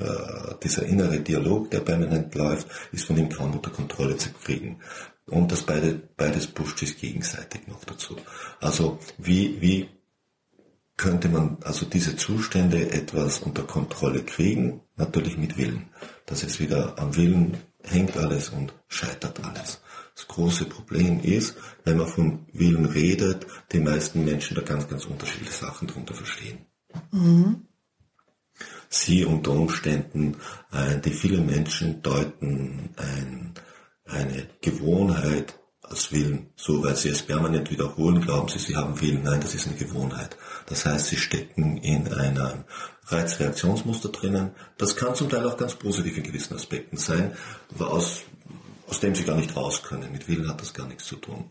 Dieser 0.62 0.84
innere 0.84 1.18
Dialog, 1.20 1.70
der 1.70 1.80
permanent 1.80 2.34
läuft, 2.34 2.68
ist 2.92 3.06
von 3.06 3.16
ihm 3.16 3.30
kaum 3.30 3.52
unter 3.52 3.70
Kontrolle 3.70 4.16
zu 4.16 4.30
kriegen. 4.32 4.78
Und 5.26 5.50
das 5.50 5.62
beide, 5.62 5.94
beides 6.16 6.46
pusht 6.46 6.78
sich 6.78 6.98
gegenseitig 6.98 7.66
noch 7.66 7.84
dazu. 7.84 8.16
Also 8.60 8.98
wie, 9.16 9.60
wie 9.60 9.88
könnte 10.96 11.28
man 11.28 11.58
also 11.62 11.86
diese 11.86 12.16
Zustände 12.16 12.92
etwas 12.92 13.40
unter 13.40 13.64
Kontrolle 13.64 14.22
kriegen, 14.22 14.80
natürlich 14.96 15.36
mit 15.36 15.56
Willen. 15.56 15.88
Das 16.26 16.42
ist 16.42 16.60
wieder 16.60 16.98
am 16.98 17.16
Willen 17.16 17.58
hängt 17.84 18.16
alles 18.16 18.48
und 18.48 18.72
scheitert 18.88 19.44
alles. 19.44 19.80
Das 20.14 20.28
große 20.28 20.66
Problem 20.66 21.20
ist, 21.20 21.56
wenn 21.84 21.98
man 21.98 22.06
von 22.06 22.46
Willen 22.52 22.86
redet, 22.86 23.46
die 23.72 23.80
meisten 23.80 24.24
Menschen 24.24 24.54
da 24.54 24.62
ganz, 24.62 24.88
ganz 24.88 25.04
unterschiedliche 25.06 25.52
Sachen 25.52 25.88
drunter 25.88 26.14
verstehen. 26.14 26.66
Mhm. 27.10 27.66
Sie 28.88 29.24
unter 29.24 29.50
Umständen, 29.50 30.36
äh, 30.72 31.00
die 31.00 31.10
viele 31.10 31.38
Menschen 31.38 32.00
deuten 32.02 32.90
ein, 32.96 33.54
eine 34.04 34.46
Gewohnheit 34.60 35.58
als 35.88 36.12
Willen, 36.12 36.50
so 36.56 36.82
weil 36.82 36.96
sie 36.96 37.10
es 37.10 37.22
permanent 37.22 37.70
wiederholen, 37.70 38.20
glauben 38.20 38.48
sie, 38.48 38.58
sie 38.58 38.76
haben 38.76 39.00
Willen. 39.00 39.22
Nein, 39.22 39.40
das 39.40 39.54
ist 39.54 39.66
eine 39.66 39.76
Gewohnheit. 39.76 40.36
Das 40.66 40.86
heißt, 40.86 41.06
sie 41.06 41.16
stecken 41.16 41.76
in 41.78 42.12
einem 42.12 42.64
Reizreaktionsmuster 43.06 44.08
drinnen. 44.08 44.52
Das 44.78 44.96
kann 44.96 45.14
zum 45.14 45.28
Teil 45.28 45.46
auch 45.46 45.56
ganz 45.56 45.74
positiv 45.74 46.16
in 46.16 46.22
gewissen 46.22 46.54
Aspekten 46.54 46.96
sein, 46.96 47.36
aus, 47.78 48.22
aus 48.88 49.00
dem 49.00 49.14
sie 49.14 49.24
gar 49.24 49.36
nicht 49.36 49.56
raus 49.56 49.82
können. 49.82 50.12
Mit 50.12 50.28
Willen 50.28 50.48
hat 50.48 50.60
das 50.60 50.74
gar 50.74 50.86
nichts 50.86 51.04
zu 51.04 51.16
tun. 51.16 51.50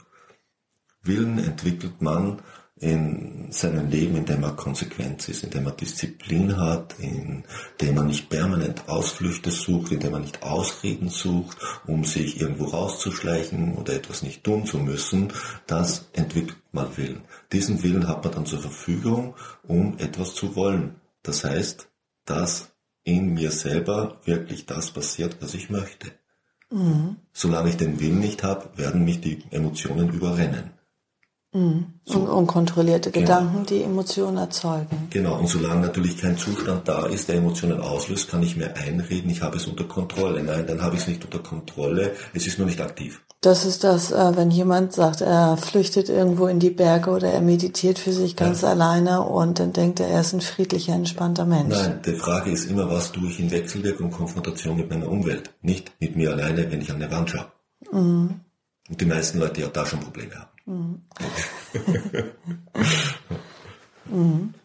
Willen 1.03 1.37
entwickelt 1.37 2.01
man 2.01 2.41
in 2.83 3.47
seinem 3.51 3.89
Leben, 3.89 4.17
in 4.17 4.25
dem 4.25 4.43
er 4.43 4.51
konsequent 4.51 5.29
ist, 5.29 5.43
in 5.43 5.51
dem 5.51 5.65
er 5.65 5.71
Disziplin 5.71 6.57
hat, 6.57 6.95
in 6.99 7.45
dem 7.79 7.95
er 7.95 8.03
nicht 8.03 8.29
permanent 8.29 8.89
Ausflüchte 8.89 9.51
sucht, 9.51 9.93
in 9.93 10.01
dem 10.01 10.13
er 10.13 10.19
nicht 10.19 10.43
Ausreden 10.43 11.07
sucht, 11.07 11.57
um 11.87 12.03
sich 12.03 12.41
irgendwo 12.41 12.65
rauszuschleichen 12.65 13.75
oder 13.75 13.93
etwas 13.93 14.21
nicht 14.21 14.43
tun 14.43 14.65
zu 14.65 14.79
müssen, 14.79 15.31
das 15.65 16.09
entwickelt 16.11 16.57
man 16.73 16.97
Willen. 16.97 17.21
Diesen 17.53 17.83
Willen 17.83 18.09
hat 18.09 18.25
man 18.25 18.33
dann 18.33 18.45
zur 18.45 18.59
Verfügung, 18.59 19.35
um 19.65 19.97
etwas 19.99 20.35
zu 20.35 20.57
wollen. 20.57 20.95
Das 21.21 21.45
heißt, 21.45 21.87
dass 22.25 22.73
in 23.05 23.33
mir 23.33 23.51
selber 23.51 24.19
wirklich 24.25 24.65
das 24.65 24.91
passiert, 24.91 25.37
was 25.39 25.53
ich 25.53 25.69
möchte. 25.69 26.11
Mhm. 26.69 27.15
Solange 27.31 27.69
ich 27.69 27.77
den 27.77 28.01
Willen 28.01 28.19
nicht 28.19 28.43
habe, 28.43 28.77
werden 28.77 29.05
mich 29.05 29.21
die 29.21 29.43
Emotionen 29.51 30.09
überrennen. 30.09 30.71
Mhm. 31.53 31.85
So. 32.05 32.19
Unkontrollierte 32.19 33.11
genau. 33.11 33.25
Gedanken, 33.25 33.65
die 33.67 33.83
Emotionen 33.83 34.37
erzeugen. 34.37 35.07
Genau, 35.11 35.39
und 35.39 35.47
solange 35.47 35.81
natürlich 35.81 36.17
kein 36.17 36.37
Zustand 36.37 36.87
da 36.87 37.05
ist, 37.05 37.29
der 37.29 37.35
Emotionen 37.35 37.79
auslöst, 37.79 38.29
kann 38.29 38.43
ich 38.43 38.57
mir 38.57 38.75
einreden, 38.75 39.29
ich 39.29 39.41
habe 39.41 39.57
es 39.57 39.67
unter 39.67 39.83
Kontrolle. 39.83 40.43
Nein, 40.43 40.65
dann 40.67 40.81
habe 40.81 40.95
ich 40.95 41.03
es 41.03 41.07
nicht 41.07 41.23
unter 41.23 41.39
Kontrolle, 41.39 42.11
es 42.33 42.47
ist 42.47 42.57
nur 42.57 42.67
nicht 42.67 42.81
aktiv. 42.81 43.21
Das 43.41 43.65
ist 43.65 43.83
das, 43.83 44.11
äh, 44.11 44.37
wenn 44.37 44.51
jemand 44.51 44.93
sagt, 44.93 45.21
er 45.21 45.57
flüchtet 45.57 46.09
irgendwo 46.09 46.47
in 46.47 46.59
die 46.59 46.69
Berge 46.69 47.11
oder 47.11 47.29
er 47.29 47.41
meditiert 47.41 47.99
für 47.99 48.13
sich 48.13 48.35
ganz 48.35 48.61
ja. 48.61 48.69
alleine 48.69 49.21
und 49.21 49.59
dann 49.59 49.73
denkt 49.73 49.99
er, 49.99 50.07
er 50.07 50.21
ist 50.21 50.33
ein 50.33 50.41
friedlicher, 50.41 50.93
entspannter 50.93 51.45
Mensch. 51.45 51.75
Nein, 51.75 51.99
die 52.05 52.15
Frage 52.15 52.51
ist 52.51 52.65
immer, 52.65 52.89
was 52.89 53.11
tue 53.11 53.27
ich 53.29 53.39
in 53.39 53.51
Wechselwirkung 53.51 54.07
und 54.07 54.13
Konfrontation 54.13 54.77
mit 54.77 54.89
meiner 54.89 55.09
Umwelt, 55.09 55.51
nicht 55.61 55.91
mit 55.99 56.15
mir 56.15 56.31
alleine, 56.31 56.71
wenn 56.71 56.81
ich 56.81 56.89
an 56.89 57.01
eine 57.01 57.11
Wand 57.11 57.31
schaue. 57.31 57.45
Mhm. 57.91 58.39
Und 58.89 59.01
die 59.01 59.05
meisten 59.05 59.39
Leute 59.39 59.61
ja 59.61 59.67
da 59.67 59.85
schon 59.85 59.99
Probleme 59.99 60.35
haben. 60.35 60.52
Mhm. 60.65 61.01
mhm. 64.05 64.53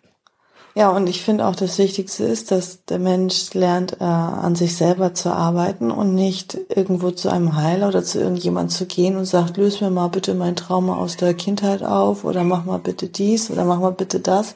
Ja, 0.79 0.91
und 0.91 1.09
ich 1.09 1.23
finde 1.23 1.45
auch 1.45 1.57
das 1.57 1.77
Wichtigste 1.79 2.23
ist, 2.23 2.53
dass 2.53 2.85
der 2.85 3.01
Mensch 3.01 3.53
lernt, 3.53 4.01
äh, 4.01 4.05
an 4.05 4.55
sich 4.55 4.77
selber 4.77 5.13
zu 5.13 5.33
arbeiten 5.33 5.91
und 5.91 6.15
nicht 6.15 6.57
irgendwo 6.69 7.11
zu 7.11 7.31
einem 7.31 7.57
Heiler 7.57 7.89
oder 7.89 8.05
zu 8.05 8.21
irgendjemand 8.21 8.71
zu 8.71 8.87
gehen 8.87 9.17
und 9.17 9.25
sagt, 9.25 9.57
löse 9.57 9.83
mir 9.83 9.91
mal 9.91 10.07
bitte 10.07 10.35
mein 10.35 10.55
Trauma 10.55 10.95
aus 10.95 11.17
der 11.17 11.35
Kindheit 11.35 11.83
auf 11.83 12.23
oder 12.23 12.45
mach 12.45 12.65
mal 12.65 12.79
bitte 12.79 13.09
dies 13.09 13.51
oder 13.51 13.65
mach 13.65 13.81
mal 13.81 13.91
bitte 13.91 14.21
das, 14.21 14.55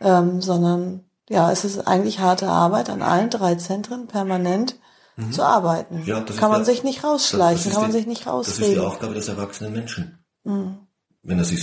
ähm, 0.00 0.40
sondern 0.40 1.04
ja, 1.28 1.52
es 1.52 1.66
ist 1.66 1.86
eigentlich 1.86 2.20
harte 2.20 2.48
Arbeit 2.48 2.88
an 2.88 3.02
allen 3.02 3.28
drei 3.28 3.56
Zentren 3.56 4.06
permanent 4.06 4.76
mhm. 5.16 5.30
zu 5.30 5.42
arbeiten. 5.42 6.04
Ja, 6.06 6.22
kann 6.22 6.50
man 6.50 6.64
der, 6.64 6.72
sich 6.72 6.84
nicht 6.84 7.04
rausschleichen, 7.04 7.70
kann 7.72 7.82
man 7.82 7.90
die, 7.90 7.98
sich 7.98 8.06
nicht 8.06 8.26
rausreden. 8.26 8.60
Das 8.60 8.68
ist 8.68 8.74
die 8.76 8.80
Aufgabe 8.80 9.12
des 9.12 9.28
erwachsenen 9.28 9.74
Menschen, 9.74 10.19
mhm. 10.50 10.78
wenn 11.22 11.38
er 11.38 11.44
sich 11.44 11.62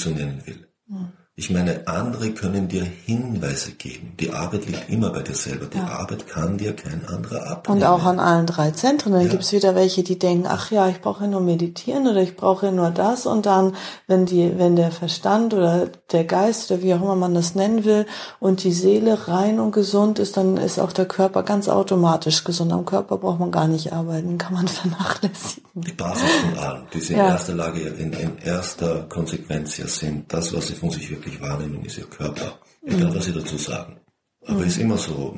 Ich 1.39 1.51
meine, 1.51 1.88
andere 1.88 2.32
können 2.32 2.67
dir 2.67 2.84
Hinweise 2.84 3.74
geben. 3.74 4.13
Die 4.20 4.32
Arbeit 4.32 4.65
liegt 4.65 4.89
immer 4.89 5.12
bei 5.12 5.22
dir 5.22 5.36
selber. 5.36 5.67
Die 5.67 5.77
ja. 5.77 5.86
Arbeit 5.86 6.27
kann 6.27 6.58
dir 6.58 6.75
kein 6.75 7.08
anderer 7.08 7.51
abnehmen. 7.51 7.84
Und 7.84 7.88
auch 7.88 8.06
an 8.06 8.17
allen 8.20 8.48
drei 8.48 8.72
Zentren. 8.72 9.13
Dann 9.13 9.22
ja. 9.22 9.27
gibt's 9.27 9.51
wieder 9.51 9.75
welche, 9.75 10.01
die 10.01 10.17
denken, 10.17 10.48
ach 10.50 10.72
ja, 10.72 10.89
ich 10.89 11.00
brauche 11.00 11.27
nur 11.27 11.41
meditieren 11.41 12.08
oder 12.08 12.24
ich 12.24 12.36
brauche 12.36 12.72
nur 12.72 12.89
das. 12.89 13.27
Und 13.27 13.46
dann, 13.46 13.75
wenn 14.08 14.25
die, 14.25 14.58
wenn 14.58 14.75
der 14.75 14.89
Verstand 14.89 15.53
oder 15.53 15.89
der 16.12 16.24
Geist 16.24 16.72
oder 16.72 16.82
wie 16.82 16.96
auch 16.96 17.03
immer 17.03 17.15
man 17.15 17.36
das 17.36 17.53
nennen 17.53 17.86
will 17.86 18.08
und 18.39 18.63
die 18.63 18.74
Seele 18.74 19.27
rein 19.27 19.60
und 19.60 19.74
gesund 19.74 20.17
ist, 20.17 20.38
dann 20.38 20.58
ist 20.58 20.79
auch 20.79 20.91
der 20.91 21.06
Körper 21.06 21.44
ganz 21.44 21.70
automatisch 21.70 22.46
gesund. 22.46 22.74
Am 22.74 22.86
Körper 22.86 23.17
braucht 23.17 23.39
man 23.39 23.51
gar 23.51 23.67
nicht 23.67 23.94
arbeiten, 23.94 24.39
kann 24.39 24.56
man 24.56 24.67
vernachlässigen. 24.67 25.70
Die 25.75 25.91
Basis 25.91 26.32
von 26.41 26.58
allem, 26.58 26.82
die 26.91 27.00
sie 27.00 27.13
in 27.13 27.20
ja. 27.20 27.27
erster 27.29 27.53
Lage, 27.53 27.82
in, 27.82 28.12
in 28.13 28.39
erster 28.39 29.03
Konsequenz 29.03 29.77
ja 29.77 29.86
sind, 29.86 30.34
das, 30.34 30.51
was 30.56 30.65
sie 30.65 30.74
von 30.74 30.89
sich 30.89 31.12
wirklich 31.12 31.27
wirklich 31.28 31.42
Wahrnehmung 31.42 31.84
ist 31.84 31.98
ihr 31.98 32.06
Körper. 32.06 32.60
Egal, 32.86 33.14
was 33.14 33.26
sie 33.26 33.34
dazu 33.34 33.58
sagen. 33.58 33.98
Aber 34.46 34.62
es 34.62 34.68
ist 34.68 34.78
immer 34.78 34.98
so, 34.98 35.36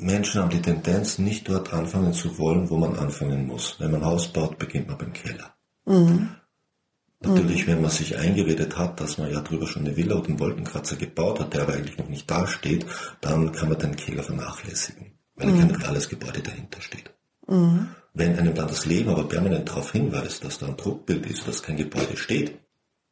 Menschen 0.00 0.40
haben 0.40 0.50
die 0.50 0.60
Tendenz, 0.60 1.18
nicht 1.18 1.48
dort 1.48 1.72
anfangen 1.72 2.12
zu 2.12 2.36
wollen, 2.36 2.68
wo 2.68 2.76
man 2.76 2.96
anfangen 2.96 3.46
muss. 3.46 3.76
Wenn 3.78 3.92
man 3.92 4.04
Haus 4.04 4.32
baut, 4.32 4.58
beginnt 4.58 4.88
man 4.88 4.98
beim 4.98 5.12
Keller. 5.12 5.54
Mhm. 5.84 6.30
Natürlich, 7.20 7.68
wenn 7.68 7.80
man 7.80 7.92
sich 7.92 8.18
eingeredet 8.18 8.76
hat, 8.76 9.00
dass 9.00 9.18
man 9.18 9.30
ja 9.30 9.40
drüber 9.40 9.68
schon 9.68 9.86
eine 9.86 9.96
Villa 9.96 10.16
oder 10.16 10.28
einen 10.28 10.40
Wolkenkratzer 10.40 10.96
gebaut 10.96 11.38
hat, 11.38 11.54
der 11.54 11.62
aber 11.62 11.74
eigentlich 11.74 11.96
noch 11.96 12.08
nicht 12.08 12.28
da 12.28 12.48
steht, 12.48 12.84
dann 13.20 13.52
kann 13.52 13.68
man 13.68 13.78
den 13.78 13.94
Keller 13.94 14.24
vernachlässigen, 14.24 15.12
weil 15.36 15.52
mhm. 15.52 15.60
kein 15.60 15.70
reales 15.70 16.08
Gebäude 16.08 16.40
dahinter 16.40 16.80
steht. 16.80 17.12
Mhm. 17.46 17.90
Wenn 18.14 18.36
einem 18.36 18.54
dann 18.54 18.66
das 18.66 18.84
Leben 18.86 19.10
aber 19.10 19.28
permanent 19.28 19.68
darauf 19.68 19.92
hinweist, 19.92 20.44
dass 20.44 20.58
da 20.58 20.66
ein 20.66 20.76
Druckbild 20.76 21.24
ist, 21.26 21.46
dass 21.46 21.62
kein 21.62 21.76
Gebäude 21.76 22.16
steht 22.16 22.58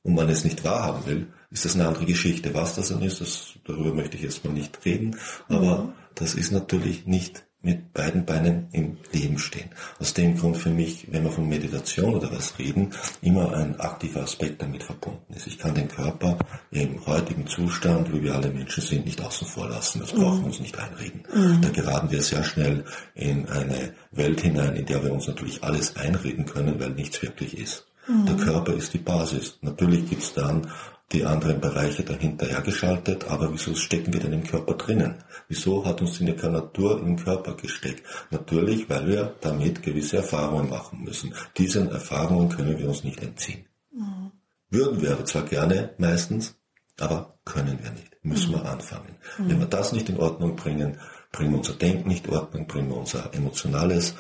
und 0.02 0.14
man 0.14 0.28
es 0.28 0.45
nicht 0.45 0.64
wahrhaben 0.64 1.07
will, 1.07 1.26
ist 1.50 1.64
das 1.64 1.75
eine 1.75 1.87
andere 1.87 2.07
Geschichte. 2.07 2.54
Was 2.54 2.76
das 2.76 2.88
dann 2.88 3.02
ist, 3.02 3.21
das, 3.21 3.54
darüber 3.64 3.92
möchte 3.92 4.16
ich 4.16 4.25
erstmal 4.25 4.54
nicht 4.54 4.85
reden, 4.85 5.16
aber 5.49 5.85
mhm. 5.85 5.92
das 6.14 6.35
ist 6.35 6.52
natürlich 6.52 7.07
nicht 7.07 7.45
mit 7.62 7.92
beiden 7.92 8.25
Beinen 8.25 8.69
im 8.73 8.97
Leben 9.12 9.38
stehen. 9.38 9.69
Aus 9.99 10.14
dem 10.14 10.37
Grund 10.37 10.57
für 10.57 10.71
mich, 10.71 11.09
wenn 11.11 11.25
wir 11.25 11.30
von 11.30 11.47
Meditation 11.47 12.14
oder 12.14 12.33
was 12.33 12.59
reden, 12.59 12.90
immer 13.21 13.52
ein 13.54 13.78
aktiver 13.78 14.23
Aspekt 14.23 14.62
damit 14.62 14.83
verbunden 14.83 15.35
ist. 15.35 15.47
Ich 15.47 15.59
kann 15.59 15.75
den 15.75 15.88
Körper 15.88 16.38
im 16.71 17.04
heutigen 17.04 17.47
Zustand, 17.47 18.12
wie 18.14 18.23
wir 18.23 18.35
alle 18.35 18.50
Menschen 18.50 18.83
sind, 18.83 19.04
nicht 19.04 19.21
außen 19.21 19.47
vor 19.47 19.69
lassen. 19.69 20.00
Das 20.00 20.12
brauchen 20.12 20.40
wir 20.40 20.47
uns 20.47 20.61
nicht 20.61 20.78
einreden. 20.78 21.23
Mhm. 21.35 21.61
Da 21.61 21.69
geraten 21.69 22.11
wir 22.11 22.23
sehr 22.23 22.45
schnell 22.45 22.85
in 23.14 23.47
eine 23.50 23.92
Welt 24.11 24.40
hinein, 24.40 24.76
in 24.76 24.87
der 24.87 25.04
wir 25.04 25.12
uns 25.12 25.26
natürlich 25.26 25.62
alles 25.62 25.97
einreden 25.97 26.47
können, 26.47 26.80
weil 26.80 26.90
nichts 26.90 27.21
wirklich 27.21 27.59
ist. 27.59 27.89
Mhm. 28.11 28.26
Der 28.26 28.37
Körper 28.37 28.75
ist 28.75 28.93
die 28.93 28.99
Basis. 28.99 29.59
Natürlich 29.62 30.09
gibt's 30.09 30.35
dann 30.35 30.67
die 31.12 31.25
anderen 31.25 31.61
Bereiche 31.61 32.05
dahinter 32.05 32.47
hergeschaltet, 32.47 33.29
aber 33.29 33.52
wieso 33.52 33.75
stecken 33.75 34.12
wir 34.12 34.21
denn 34.21 34.33
im 34.33 34.45
Körper 34.45 34.75
drinnen? 34.75 35.17
Wieso 35.49 35.85
hat 35.85 36.00
uns 36.00 36.19
die 36.19 36.25
Natur 36.25 37.00
im 37.00 37.17
Körper 37.17 37.55
gesteckt? 37.55 38.05
Natürlich, 38.31 38.88
weil 38.88 39.09
wir 39.09 39.35
damit 39.40 39.83
gewisse 39.83 40.19
Erfahrungen 40.19 40.71
machen 40.71 41.02
müssen. 41.02 41.35
Diesen 41.59 41.90
Erfahrungen 41.90 42.49
können 42.49 42.79
wir 42.79 42.88
uns 42.88 43.02
nicht 43.02 43.21
entziehen. 43.23 43.67
Mhm. 43.93 44.31
Würden 44.71 45.02
wir 45.02 45.12
aber 45.12 45.25
zwar 45.25 45.43
gerne 45.43 45.95
meistens, 45.99 46.55
aber 47.00 47.38
können 47.45 47.79
wir 47.83 47.90
nicht. 47.90 48.17
Müssen 48.23 48.52
mhm. 48.52 48.57
wir 48.57 48.71
anfangen. 48.71 49.17
Mhm. 49.38 49.50
Wenn 49.50 49.59
wir 49.59 49.67
das 49.67 49.93
nicht 49.93 50.09
in 50.09 50.19
Ordnung 50.19 50.55
bringen, 50.55 50.99
bringen 51.33 51.50
wir 51.50 51.59
unser 51.59 51.75
Denken 51.75 52.09
nicht 52.09 52.26
in 52.26 52.35
Ordnung, 52.35 52.69
bringen 52.69 52.88
wir 52.88 52.97
unser 52.97 53.35
emotionales 53.35 54.14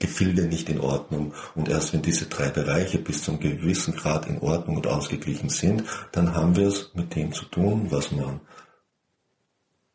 Gefilde 0.00 0.42
nicht 0.46 0.68
in 0.68 0.80
Ordnung. 0.80 1.34
Und 1.54 1.68
erst 1.68 1.92
wenn 1.92 2.02
diese 2.02 2.26
drei 2.26 2.48
Bereiche 2.48 2.98
bis 2.98 3.22
zu 3.22 3.30
einem 3.30 3.40
gewissen 3.40 3.94
Grad 3.94 4.26
in 4.26 4.40
Ordnung 4.40 4.76
und 4.76 4.88
ausgeglichen 4.88 5.50
sind, 5.50 5.84
dann 6.10 6.34
haben 6.34 6.56
wir 6.56 6.66
es 6.66 6.90
mit 6.94 7.14
dem 7.14 7.32
zu 7.32 7.44
tun, 7.44 7.86
was 7.90 8.10
man 8.10 8.40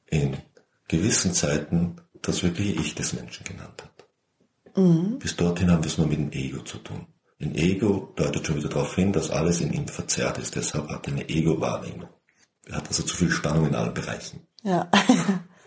in 0.05 0.37
gewissen 0.87 1.33
Zeiten 1.33 1.97
das 2.21 2.43
wirkliche 2.43 2.79
Ich 2.79 2.95
des 2.95 3.13
Menschen 3.13 3.43
genannt 3.43 3.83
hat. 3.83 4.77
Mhm. 4.77 5.19
Bis 5.19 5.35
dorthin 5.35 5.71
haben 5.71 5.83
wir 5.83 5.89
es 5.89 5.97
nur 5.97 6.07
mit 6.07 6.19
dem 6.19 6.31
Ego 6.31 6.61
zu 6.61 6.77
tun. 6.77 7.07
Ein 7.41 7.55
Ego 7.55 8.13
deutet 8.15 8.47
schon 8.47 8.55
wieder 8.55 8.69
darauf 8.69 8.95
hin, 8.95 9.11
dass 9.11 9.29
alles 9.29 9.59
in 9.59 9.73
ihm 9.73 9.87
verzerrt 9.87 10.37
ist. 10.37 10.55
Deshalb 10.55 10.87
hat 10.89 11.07
er 11.07 11.13
eine 11.13 11.27
Ego-Wahrnehmung. 11.27 12.09
Er 12.65 12.77
hat 12.77 12.87
also 12.87 13.03
zu 13.03 13.15
viel 13.15 13.31
Spannung 13.31 13.67
in 13.67 13.75
allen 13.75 13.93
Bereichen. 13.93 14.47
Ja, 14.63 14.89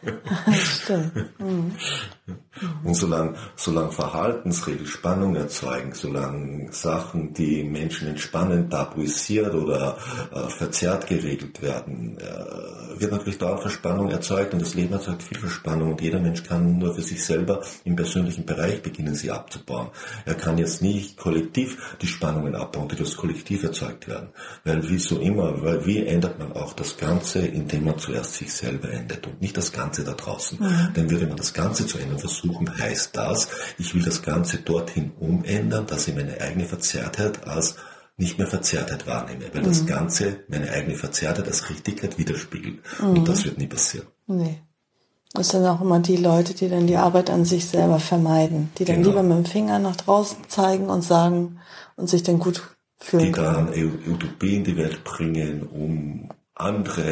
stimmt. 0.52 1.38
Mhm. 1.40 1.72
Und 2.84 2.94
solange, 2.94 3.34
solange 3.56 3.92
Verhaltensregeln 3.92 4.86
Spannung 4.86 5.36
erzeugen, 5.36 5.92
solange 5.94 6.72
Sachen, 6.72 7.32
die 7.32 7.62
Menschen 7.62 8.08
entspannen, 8.08 8.68
tabuisiert 8.68 9.54
oder 9.54 9.96
äh, 10.32 10.48
verzerrt 10.48 11.06
geregelt 11.06 11.62
werden, 11.62 12.18
äh, 12.18 13.00
wird 13.00 13.12
natürlich 13.12 13.38
dauernd 13.38 13.60
Verspannung 13.60 14.10
erzeugt 14.10 14.52
und 14.52 14.62
das 14.62 14.74
Leben 14.74 14.92
erzeugt 14.92 15.22
viel 15.22 15.38
Verspannung 15.38 15.92
und 15.92 16.00
jeder 16.00 16.20
Mensch 16.20 16.42
kann 16.42 16.78
nur 16.78 16.94
für 16.94 17.02
sich 17.02 17.24
selber 17.24 17.62
im 17.84 17.96
persönlichen 17.96 18.44
Bereich 18.44 18.82
beginnen, 18.82 19.14
sie 19.14 19.30
abzubauen. 19.30 19.88
Er 20.24 20.34
kann 20.34 20.58
jetzt 20.58 20.82
nicht 20.82 21.16
kollektiv 21.16 21.96
die 22.02 22.06
Spannungen 22.06 22.54
abbauen, 22.54 22.88
die 22.88 22.96
durch 22.96 23.10
das 23.10 23.18
Kollektiv 23.18 23.62
erzeugt 23.62 24.08
werden. 24.08 24.28
Weil 24.64 24.88
wie 24.88 24.98
so 24.98 25.18
immer, 25.18 25.62
weil 25.62 25.86
wie 25.86 26.04
ändert 26.06 26.38
man 26.38 26.52
auch 26.68 26.74
das 26.74 26.98
Ganze, 26.98 27.40
indem 27.40 27.84
man 27.84 27.98
zuerst 27.98 28.34
sich 28.34 28.52
selber 28.52 28.90
ändert 28.90 29.26
und 29.26 29.40
nicht 29.40 29.56
das 29.56 29.72
Ganze 29.72 30.04
da 30.04 30.12
draußen. 30.12 30.58
Mhm. 30.60 30.92
Denn 30.94 31.10
würde 31.10 31.26
man 31.26 31.36
das 31.36 31.54
Ganze 31.54 31.86
zu 31.86 31.98
ändern 31.98 32.18
versuchen, 32.18 32.78
heißt 32.78 33.16
das, 33.16 33.48
ich 33.78 33.94
will 33.94 34.02
das 34.02 34.22
Ganze 34.22 34.58
dorthin 34.58 35.12
umändern, 35.18 35.86
dass 35.86 36.06
ich 36.06 36.14
meine 36.14 36.40
eigene 36.40 36.66
Verzerrtheit 36.66 37.46
als 37.46 37.76
nicht 38.18 38.36
mehr 38.36 38.48
Verzerrtheit 38.48 39.06
wahrnehme, 39.06 39.44
weil 39.52 39.62
mhm. 39.62 39.66
das 39.66 39.86
Ganze 39.86 40.40
meine 40.48 40.70
eigene 40.70 40.96
Verzerrtheit 40.96 41.46
als 41.46 41.70
Richtigkeit 41.70 42.18
widerspiegelt. 42.18 42.80
Mhm. 43.00 43.08
Und 43.18 43.28
das 43.28 43.44
wird 43.44 43.56
nie 43.56 43.66
passieren. 43.66 44.06
Nee. 44.26 44.60
Das 45.32 45.50
sind 45.50 45.64
auch 45.66 45.80
immer 45.80 46.00
die 46.00 46.16
Leute, 46.16 46.54
die 46.54 46.68
dann 46.68 46.86
die 46.86 46.96
Arbeit 46.96 47.30
an 47.30 47.44
sich 47.44 47.66
selber 47.66 48.00
vermeiden, 48.00 48.70
die 48.78 48.84
dann 48.84 48.96
genau. 48.96 49.08
lieber 49.08 49.22
mit 49.22 49.38
dem 49.38 49.44
Finger 49.44 49.78
nach 49.78 49.96
draußen 49.96 50.38
zeigen 50.48 50.88
und 50.90 51.02
sagen 51.02 51.60
und 51.96 52.08
sich 52.08 52.22
dann 52.22 52.38
gut 52.38 52.62
fühlen 52.98 53.26
Die 53.26 53.32
dann 53.32 53.68
Utopie 54.06 54.56
in 54.56 54.64
die 54.64 54.76
Welt 54.76 55.04
bringen, 55.04 55.66
um 55.66 56.28
andere 56.58 57.10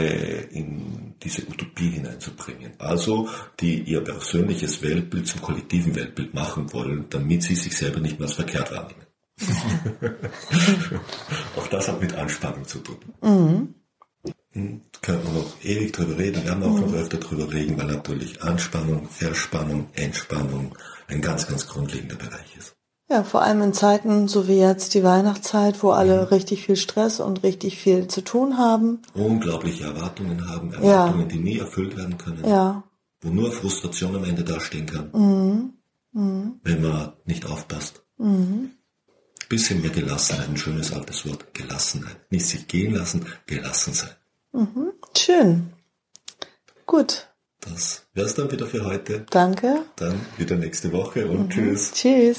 in 0.51 1.15
diese 1.23 1.43
Utopie 1.47 1.91
hineinzubringen. 1.91 2.73
Also, 2.79 3.29
die 3.61 3.81
ihr 3.83 4.03
persönliches 4.03 4.83
Weltbild 4.83 5.27
zum 5.27 5.41
kollektiven 5.43 5.95
Weltbild 5.95 6.35
machen 6.35 6.73
wollen, 6.73 7.07
damit 7.11 7.43
sie 7.43 7.55
sich 7.55 7.77
selber 7.77 8.01
nicht 8.01 8.19
mehr 8.19 8.29
als 8.29 8.37
verkehrt 8.37 8.73
wahrnehmen. 8.73 9.07
auch 11.57 11.67
das 11.69 11.89
hat 11.89 12.01
mit 12.01 12.15
Anspannung 12.15 12.65
zu 12.67 12.79
tun. 12.81 12.97
Mhm. 13.23 13.75
Hm, 14.53 14.81
können 15.03 15.23
wir 15.23 15.33
noch 15.33 15.53
ewig 15.63 15.93
drüber 15.93 16.19
reden, 16.19 16.43
wir 16.43 16.45
werden 16.47 16.63
auch 16.63 16.79
mhm. 16.79 16.81
noch 16.81 16.95
öfter 16.95 17.19
drüber 17.19 17.53
reden, 17.53 17.79
weil 17.79 17.87
natürlich 17.87 18.43
Anspannung, 18.43 19.09
Verspannung, 19.09 19.89
Entspannung 19.95 20.75
ein 21.09 21.21
ganz, 21.21 21.47
ganz 21.47 21.69
grundlegender 21.69 22.17
Bereich 22.17 22.57
ist. 22.57 22.75
Ja, 23.09 23.23
vor 23.23 23.43
allem 23.43 23.63
in 23.63 23.73
Zeiten, 23.73 24.27
so 24.27 24.49
wie 24.49 24.59
jetzt 24.59 24.95
die 24.95 25.05
Weihnachtszeit, 25.05 25.83
wo 25.83 25.91
alle 25.91 26.23
mhm. 26.23 26.27
richtig 26.29 26.67
viel 26.67 26.75
Stress 26.75 27.21
und 27.21 27.45
richtig 27.45 27.79
viel 27.79 28.09
zu 28.09 28.23
tun 28.23 28.59
haben. 28.59 29.01
Unglaubliche 29.15 29.85
Erwartungen 29.85 30.49
haben, 30.49 30.73
Erwartungen, 30.73 31.21
ja. 31.21 31.27
die 31.27 31.39
nie 31.39 31.59
erfüllt 31.59 31.97
werden 31.97 32.19
können. 32.19 32.45
Ja. 32.45 32.83
Wo 33.21 33.29
nur 33.29 33.53
Frustration 33.53 34.17
am 34.17 34.25
Ende 34.25 34.43
dastehen 34.43 34.87
kann. 34.87 35.11
Mhm. 35.13 35.73
Mhm. 36.13 36.61
Wenn 36.65 36.83
man 36.83 37.13
nicht 37.25 37.47
aufpasst. 37.47 38.03
Mhm. 38.19 38.73
Bisschen 39.49 39.81
mehr 39.83 39.91
Gelassenheit, 39.91 40.49
ein 40.49 40.57
schönes 40.57 40.93
altes 40.93 41.25
Wort, 41.29 41.55
Gelassenheit. 41.55 42.17
Nicht 42.31 42.47
sich 42.47 42.67
gehen 42.67 42.95
lassen, 42.95 43.27
gelassen 43.47 43.95
sein. 43.95 44.11
Mhm. 44.53 44.93
Schön. 45.17 45.73
Gut. 46.87 47.29
Das 47.61 48.07
wäre 48.15 48.27
es 48.27 48.35
dann 48.35 48.51
wieder 48.51 48.67
für 48.67 48.85
heute. 48.85 49.27
Danke. 49.31 49.83
Dann 49.95 50.21
wieder 50.37 50.57
nächste 50.57 50.93
Woche 50.93 51.29
und 51.29 51.45
mhm. 51.45 51.51
tschüss. 51.51 51.93
Tschüss. 51.93 52.39